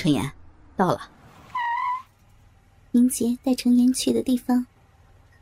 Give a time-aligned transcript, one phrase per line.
[0.00, 0.32] 陈岩，
[0.76, 1.12] 到了。
[2.90, 4.66] 明杰带陈岩去的地方，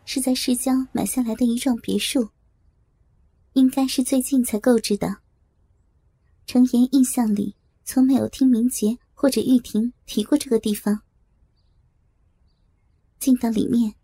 [0.05, 2.31] 是在市郊买下来的一幢别墅，
[3.53, 5.19] 应该是最近才购置的。
[6.45, 11.03] 程岩印象里从没有听明杰或者玉婷提过这个地方。
[13.21, 13.95] 进到里面，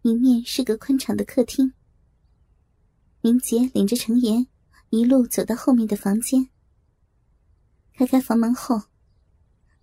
[0.00, 1.74] 迎面是个宽敞的客厅。
[3.20, 4.46] 明杰领着程岩
[4.88, 6.48] 一路走到后面的房间，
[7.92, 8.87] 开开房门后。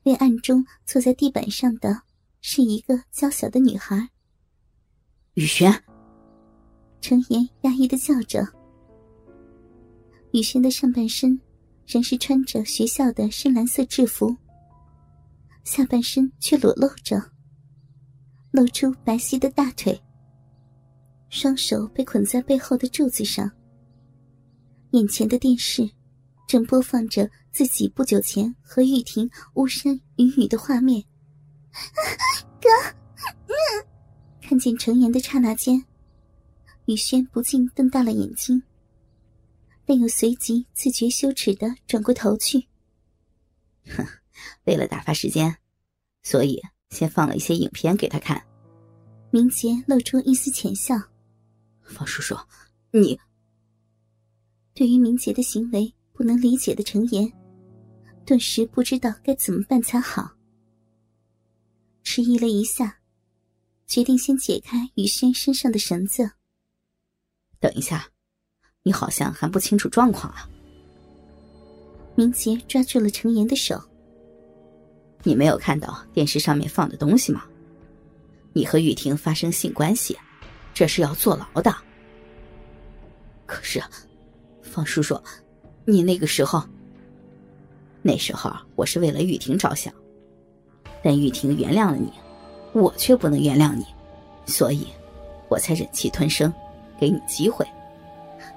[0.05, 1.99] 被暗中坐在地板上的
[2.39, 4.07] 是一个娇小的女孩。
[5.33, 5.73] 雨轩，
[7.01, 8.47] 程岩压抑的叫着。
[10.31, 11.41] 雨轩的上半身
[11.87, 14.37] 仍是穿着学校的深蓝色制服，
[15.63, 17.19] 下半身却裸露着，
[18.51, 19.99] 露出白皙的大腿。
[21.29, 23.49] 双手被捆在背后的柱子上，
[24.91, 25.89] 眼前的电视。
[26.47, 31.03] 正播放着自己不久前和玉婷巫山云雨的画面。
[32.61, 32.69] 哥，
[34.41, 35.83] 看见程岩的刹那间，
[36.85, 38.61] 雨轩不禁瞪大了眼睛，
[39.85, 42.67] 但又随即自觉羞耻的转过头去。
[43.87, 44.05] 哼，
[44.65, 45.57] 为了打发时间，
[46.21, 48.45] 所以先放了一些影片给他看。
[49.31, 50.95] 明杰露出一丝浅笑
[51.83, 52.35] ：“方叔叔，
[52.91, 53.19] 你……
[54.73, 57.29] 对于明杰的行为。”不能理解的陈岩，
[58.25, 60.31] 顿时不知道该怎么办才好。
[62.03, 62.97] 迟疑了一下，
[63.85, 66.31] 决定先解开雨轩身上的绳子。
[67.59, 68.07] 等一下，
[68.83, 70.49] 你好像还不清楚状况啊。
[72.15, 73.81] 明杰抓住了程岩的手。
[75.23, 77.45] 你没有看到电视上面放的东西吗？
[78.53, 80.17] 你和雨婷发生性关系，
[80.73, 81.75] 这是要坐牢的。
[83.45, 83.83] 可是，
[84.61, 85.19] 方叔叔。
[85.85, 86.63] 你那个时候，
[88.01, 89.93] 那时候我是为了玉婷着想，
[91.03, 92.11] 但玉婷原谅了你，
[92.73, 93.85] 我却不能原谅你，
[94.47, 94.87] 所以，
[95.47, 96.51] 我才忍气吞声，
[96.99, 97.63] 给你机会，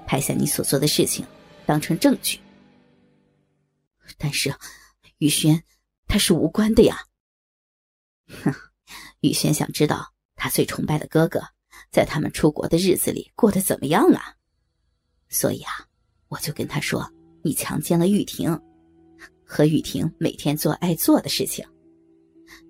[0.07, 1.23] 拍下你所做的事情，
[1.67, 2.39] 当成证据。
[4.17, 4.51] 但是，
[5.19, 5.63] 雨轩
[6.07, 6.97] 他是无关的呀。
[8.43, 8.51] 哼，
[9.19, 11.41] 雨轩想知道他最崇拜的哥哥，
[11.91, 14.33] 在他们出国的日子里过得怎么样啊？
[15.29, 15.85] 所以啊，
[16.27, 17.07] 我就跟他说。
[17.49, 18.55] 你强奸了玉婷，
[19.43, 21.65] 和玉婷每天做爱做的事情，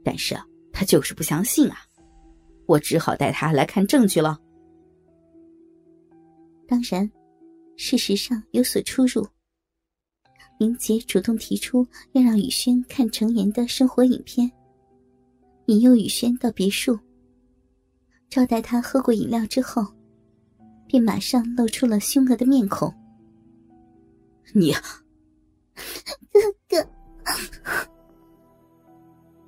[0.06, 0.40] 但是
[0.72, 1.80] 他就是不相信啊，
[2.66, 4.40] 我只好带他来看证据了。
[6.66, 7.12] 当然，
[7.76, 9.28] 事实上有所出入。
[10.58, 14.50] 明杰主动提出要让雨轩看程岩的生活影片，
[15.66, 16.98] 引诱雨轩到别墅，
[18.30, 19.86] 招待他喝过饮料之后，
[20.88, 22.90] 便马上露出了凶恶的面孔。
[24.54, 24.72] 你，
[26.32, 26.90] 哥哥，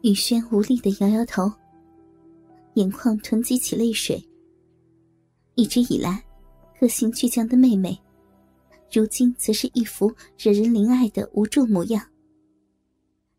[0.04, 1.52] 雨轩无力的摇摇头，
[2.76, 4.24] 眼眶囤积起泪水。
[5.56, 6.24] 一直以来，
[6.80, 8.00] 个性倔强的妹妹，
[8.92, 10.08] 如今则是一副
[10.38, 12.04] 惹人怜爱的无助模样，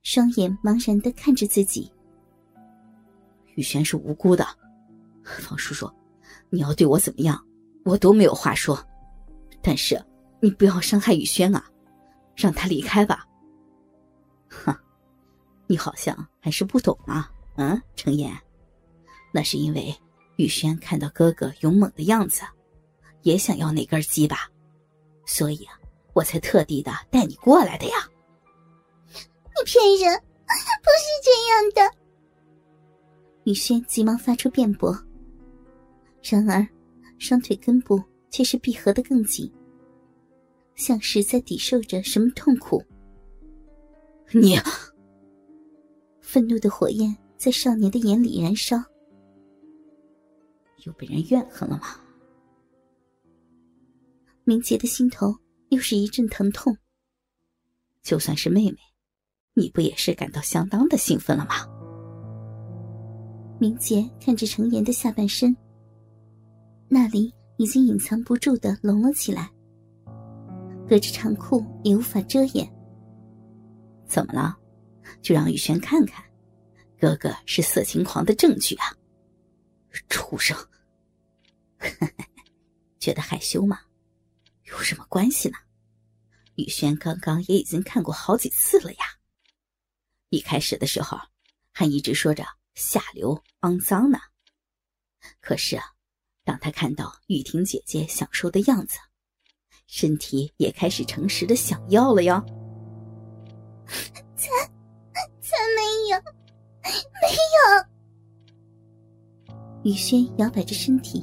[0.02, 1.90] 双眼茫然的看着自己。
[3.54, 4.44] 雨轩是无辜的，
[5.22, 5.88] 方叔叔，
[6.50, 7.40] 你要对我怎么样，
[7.84, 8.76] 我都没有话说，
[9.62, 10.02] 但是。
[10.42, 11.64] 你不要伤害雨轩啊，
[12.34, 13.24] 让他离开吧。
[14.48, 14.76] 哼，
[15.68, 18.36] 你好像还是不懂啊，嗯，程岩，
[19.32, 19.94] 那是因为
[20.38, 22.42] 雨轩看到哥哥勇猛的样子，
[23.22, 24.50] 也想要那根鸡吧，
[25.26, 25.78] 所以啊，
[26.12, 27.94] 我才特地的带你过来的呀。
[29.06, 31.30] 你骗人，不是这
[31.84, 31.96] 样的。
[33.44, 34.92] 雨轩急忙发出辩驳，
[36.20, 36.66] 然而
[37.20, 39.48] 双腿根部却是闭合的更紧。
[40.74, 42.82] 像是在抵受着什么痛苦。
[44.32, 44.56] 你，
[46.20, 48.76] 愤怒的火焰在少年的眼里燃烧。
[50.84, 52.00] 又被人怨恨了吗？
[54.44, 55.32] 明杰的心头
[55.68, 56.76] 又是一阵疼痛。
[58.02, 58.78] 就算是妹妹，
[59.54, 61.54] 你不也是感到相当的兴奋了吗？
[63.60, 65.56] 明杰看着程岩的下半身，
[66.88, 69.52] 那里已经隐藏不住的隆了起来。
[70.92, 72.70] 隔着长裤也无法遮掩。
[74.06, 74.54] 怎么了？
[75.22, 76.22] 就让雨轩看看，
[77.00, 78.94] 哥哥是色情狂的证据啊！
[80.10, 80.54] 畜生，
[83.00, 83.80] 觉得害羞吗？
[84.64, 85.56] 有什么关系呢？
[86.56, 89.04] 雨轩刚刚也已经看过好几次了呀。
[90.28, 91.18] 一开始的时候，
[91.72, 92.44] 还一直说着
[92.74, 94.18] 下流、肮脏呢。
[95.40, 95.84] 可是啊，
[96.44, 98.98] 当他看到雨婷姐姐享受的样子，
[99.94, 102.42] 身体也开始诚实的想要了呀，
[104.34, 104.48] 才
[105.38, 106.18] 才没有，
[107.20, 107.28] 没
[109.52, 109.54] 有。
[109.84, 111.22] 雨轩摇摆着身体，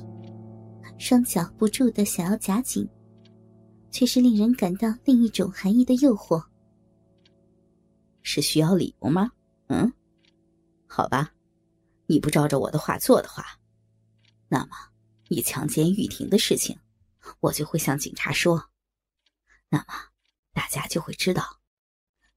[1.00, 2.88] 双脚不住的想要夹紧，
[3.90, 6.40] 却是令人感到另一种含义的诱惑。
[8.22, 9.32] 是需要理由吗？
[9.70, 9.92] 嗯，
[10.86, 11.34] 好吧，
[12.06, 13.44] 你不照着我的话做的话，
[14.48, 14.76] 那么
[15.28, 16.78] 你强奸玉婷的事情。
[17.40, 18.72] 我就会向警察说，
[19.70, 19.86] 那么
[20.54, 21.62] 大家就会知道，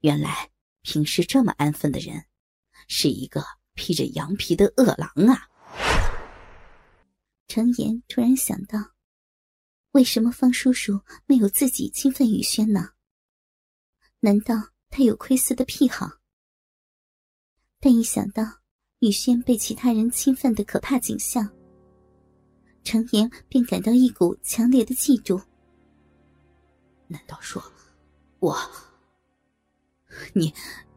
[0.01, 0.51] 原来
[0.83, 2.27] 平时这么安分的人，
[2.89, 3.45] 是一个
[3.75, 5.49] 披着羊皮的恶狼啊！
[7.49, 8.93] 程岩突然想到，
[9.93, 12.91] 为什么方叔叔没有自己侵犯雨轩呢？
[14.21, 14.55] 难道
[14.89, 16.09] 他有窥私的癖好？
[17.81, 18.61] 但一想到
[19.01, 21.53] 雨轩被其他人侵犯的可怕景象，
[22.85, 25.43] 程岩便感到一股强烈的嫉妒。
[27.07, 27.63] 难道说，
[28.39, 28.57] 我？
[30.33, 30.53] 你，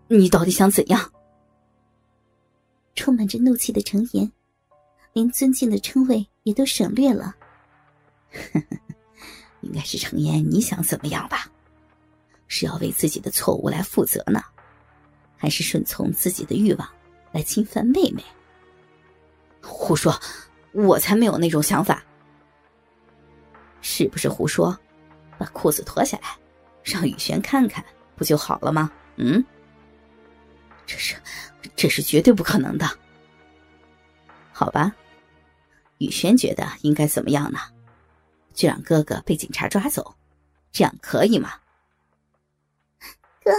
[0.08, 1.12] 你到底想怎样？
[2.96, 4.32] 充满着怒气的程岩。
[5.14, 7.34] 连尊敬的称谓也都省略了。
[9.62, 11.50] 应该是程岩，你想怎么样吧？
[12.48, 14.42] 是要为自己的错误来负责呢，
[15.38, 16.88] 还是顺从自己的欲望
[17.32, 18.24] 来侵犯妹妹？
[19.62, 20.14] 胡说！
[20.76, 22.04] 我才没有那种想法。
[23.82, 24.78] 是不是胡说？
[25.38, 26.38] 把裤子脱下来，
[26.84, 27.84] 让雨轩看看，
[28.16, 28.92] 不就好了吗？
[29.18, 29.44] 嗯，
[30.86, 31.16] 这是，
[31.76, 32.88] 这是绝对不可能的。
[34.54, 34.96] 好吧。
[35.98, 37.60] 雨轩觉得应该怎么样呢？
[38.54, 40.16] 就让哥哥被警察抓走，
[40.72, 41.52] 这样可以吗？
[43.44, 43.52] 哥，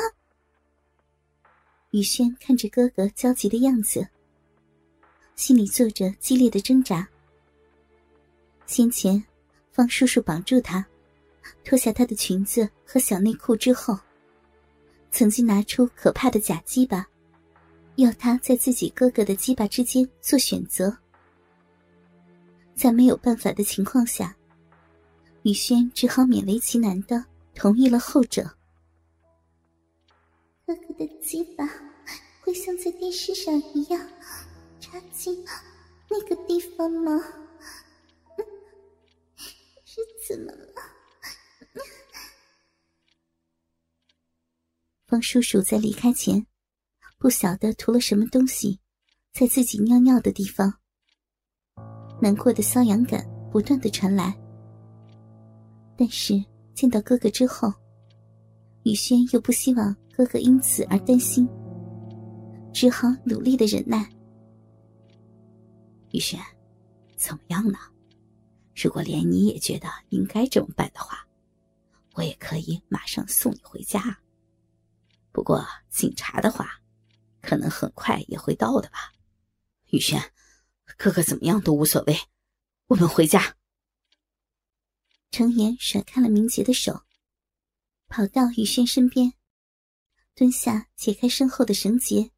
[1.91, 4.09] 雨轩看着哥哥焦急的样子，
[5.37, 7.07] 心里做着激烈的挣扎。
[8.67, 9.23] 先前
[9.71, 10.85] 方叔叔绑住他，
[11.63, 13.97] 脱下他的裙子和小内裤之后，
[15.11, 17.07] 曾经拿出可怕的假鸡巴，
[17.97, 20.97] 要他在自己哥哥的鸡巴之间做选择。
[22.75, 24.35] 在没有办法的情况下，
[25.43, 27.23] 雨轩只好勉为其难的
[27.55, 28.43] 同意了后者。
[30.67, 31.69] 哥哥的鸡巴
[32.41, 34.01] 会像在电视上一样
[34.87, 35.45] 插进
[36.09, 37.21] 那个地方吗？
[39.85, 40.75] 是怎么了？
[45.09, 46.47] 方叔叔在离开前，
[47.19, 48.79] 不晓得涂了什么东西，
[49.33, 50.73] 在自己尿尿的地方。
[52.23, 54.39] 难过的瘙痒感不断的传来，
[55.99, 56.41] 但是
[56.75, 57.73] 见到哥哥之后，
[58.85, 61.49] 雨轩又不希望哥哥因此而担心，
[62.73, 64.09] 只好努力的忍耐。
[66.13, 66.41] 雨轩，
[67.17, 67.79] 怎么样呢？
[68.75, 71.27] 如果连你也觉得应该这么办的话，
[72.15, 74.21] 我也可以马上送你回家。
[75.33, 76.81] 不过警察的话，
[77.43, 79.13] 可能很快也会到的吧，
[79.91, 80.33] 雨轩。
[80.97, 82.17] 哥哥怎么样都无所谓，
[82.87, 83.57] 我们回家。
[85.31, 87.03] 程岩甩开了明杰的手，
[88.07, 89.35] 跑到雨轩身边，
[90.35, 92.31] 蹲下解开身后的绳结。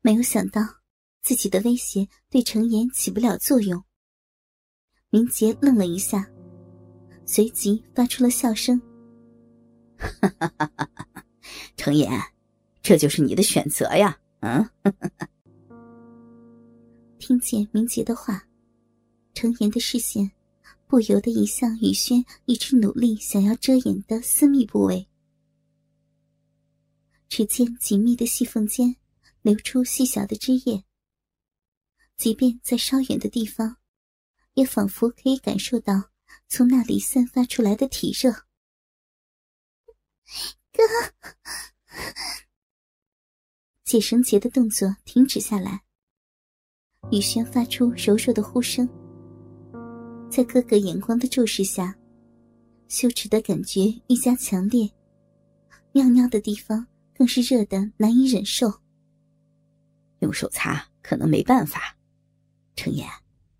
[0.00, 0.81] 没有想到
[1.22, 3.82] 自己的威胁对程岩起不了作用。
[5.10, 6.28] 明杰愣了一下，
[7.24, 8.80] 随即发出了笑声
[9.96, 11.24] ：“哈哈哈哈哈！
[11.76, 12.10] 程岩，
[12.82, 14.68] 这就是你的选择呀，嗯。
[17.18, 18.48] ”听见明杰的话，
[19.32, 20.32] 程岩的视线
[20.88, 25.06] 不由得移向雨轩一直努力想要遮掩的私密部位。
[27.28, 28.96] 只见紧密的细缝间
[29.40, 30.84] 流出细小的汁液，
[32.22, 33.78] 即便在稍远的地方，
[34.54, 36.10] 也仿佛可以感受到
[36.46, 38.30] 从那里散发出来的体热。
[40.72, 40.84] 哥，
[43.82, 45.82] 解绳结的动作停止下来。
[47.10, 48.88] 雨轩发出柔弱的呼声，
[50.30, 51.92] 在哥哥眼光的注视下，
[52.86, 54.88] 羞耻的感觉愈加强烈，
[55.90, 56.86] 尿尿的地方
[57.16, 58.72] 更是热得难以忍受。
[60.20, 61.98] 用手擦可能没办法，
[62.74, 63.08] 程岩，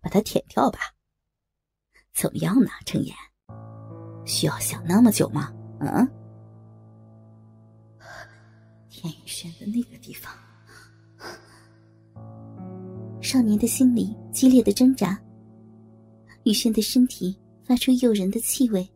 [0.01, 0.79] 把它舔掉吧。
[2.13, 3.15] 怎么样呢，程岩？
[4.25, 5.53] 需要想那么久吗？
[5.79, 6.09] 嗯？
[8.89, 10.33] 田雨轩的那个地方。
[13.21, 15.19] 少年的心里激烈的挣扎，
[16.43, 18.87] 雨轩的身体发出诱人的气味，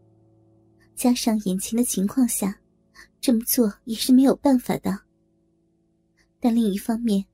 [0.95, 2.55] 加上眼前的情况下，
[3.19, 4.99] 这么做也是没有办法的。
[6.39, 7.25] 但另一方面，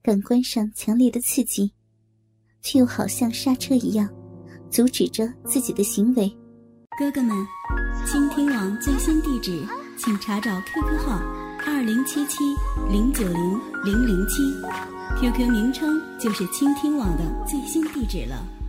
[0.00, 1.74] 感官上强烈的刺激，
[2.62, 4.08] 却又好像刹车一样，
[4.70, 6.34] 阻止着自己的行为。
[6.98, 7.36] 哥哥们，
[8.06, 9.66] 倾听网最新地址，
[9.96, 11.20] 请查找 QQ 号：
[11.66, 12.38] 二零七七
[12.90, 14.42] 零九零零零七。
[15.20, 18.61] ，QQ 名称就是倾听网的最新地址了。